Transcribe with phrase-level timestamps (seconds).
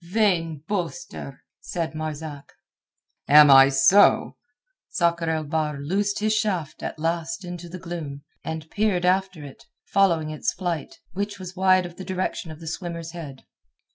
[0.03, 2.53] "Vain boaster," said Marzak.
[3.27, 4.35] "Am I so?"
[4.89, 9.65] Sakr el Bahr loosed his shaft at last into the gloom, and peered after it
[9.85, 13.43] following its flight, which was wide of the direction of the swimmer's head.